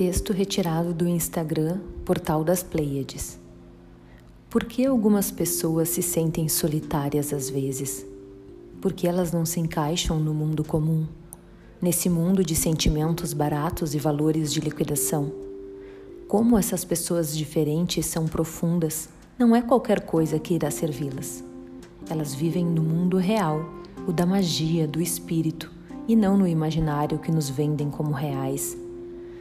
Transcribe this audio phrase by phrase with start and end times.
[0.00, 3.38] Texto retirado do Instagram Portal das Pleiades.
[4.48, 8.06] Por que algumas pessoas se sentem solitárias às vezes?
[8.80, 11.06] Porque elas não se encaixam no mundo comum,
[11.82, 15.30] nesse mundo de sentimentos baratos e valores de liquidação.
[16.26, 21.44] Como essas pessoas diferentes são profundas, não é qualquer coisa que irá servi-las.
[22.08, 23.68] Elas vivem no mundo real,
[24.08, 25.70] o da magia, do espírito,
[26.08, 28.78] e não no imaginário que nos vendem como reais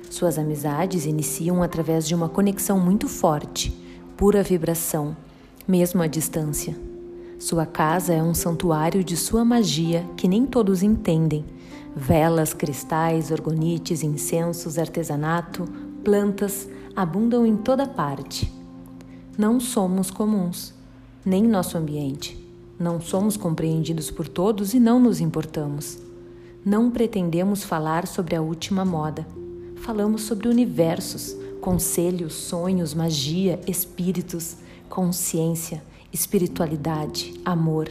[0.09, 3.71] suas amizades iniciam através de uma conexão muito forte,
[4.17, 5.15] pura vibração,
[5.67, 6.75] mesmo à distância.
[7.37, 11.45] Sua casa é um santuário de sua magia que nem todos entendem.
[11.95, 15.63] Velas, cristais, orgonites, incensos, artesanato,
[16.03, 18.51] plantas abundam em toda parte.
[19.37, 20.73] Não somos comuns,
[21.23, 22.37] nem nosso ambiente.
[22.79, 25.99] Não somos compreendidos por todos e não nos importamos.
[26.65, 29.25] Não pretendemos falar sobre a última moda
[29.89, 35.81] falamos sobre universos, conselhos, sonhos, magia, espíritos, consciência,
[36.13, 37.89] espiritualidade, amor.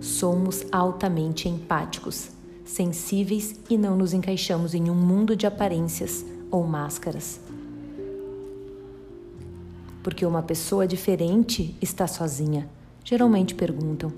[0.00, 2.30] Somos altamente empáticos,
[2.64, 7.38] sensíveis e não nos encaixamos em um mundo de aparências ou máscaras.
[10.02, 12.66] Porque uma pessoa diferente está sozinha?
[13.04, 14.10] Geralmente perguntam,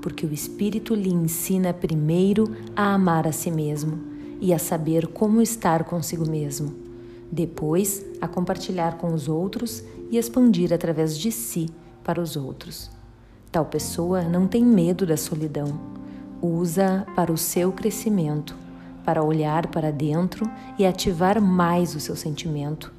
[0.00, 2.44] porque o Espírito lhe ensina primeiro
[2.76, 6.74] a amar a si mesmo e a saber como estar consigo mesmo.
[7.30, 11.68] Depois, a compartilhar com os outros e expandir através de si
[12.02, 12.90] para os outros.
[13.52, 15.78] Tal pessoa não tem medo da solidão,
[16.40, 18.56] usa para o seu crescimento,
[19.04, 22.92] para olhar para dentro e ativar mais o seu sentimento,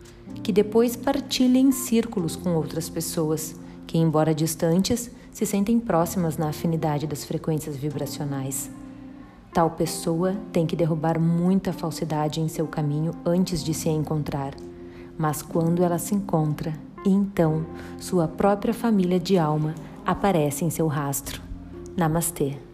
[0.43, 3.55] que depois partilha em círculos com outras pessoas
[3.87, 8.69] que, embora distantes, se sentem próximas na afinidade das frequências vibracionais.
[9.53, 14.53] Tal pessoa tem que derrubar muita falsidade em seu caminho antes de se encontrar.
[15.17, 16.73] Mas quando ela se encontra,
[17.05, 17.65] então
[17.99, 19.75] sua própria família de alma
[20.05, 21.41] aparece em seu rastro.
[21.97, 22.70] Namastê.